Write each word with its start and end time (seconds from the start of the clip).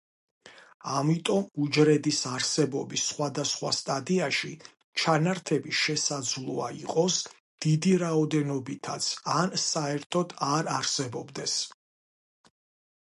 ამიტომ 0.99 1.41
უჯრედის 1.65 2.19
არსებობის 2.35 3.01
სხვადასხვა 3.09 3.73
სტადიაში 3.79 4.49
ჩანართები 5.03 5.75
შესაძლოა 5.81 6.69
იყოს 6.79 7.17
დიდი 7.67 7.93
რაოდენობითაც 8.05 9.11
ან 9.35 9.53
საერთოდ 9.67 10.33
არ 10.49 10.73
არსებობდეს. 10.79 11.59